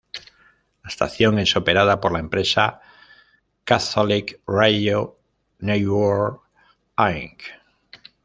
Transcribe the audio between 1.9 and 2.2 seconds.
por la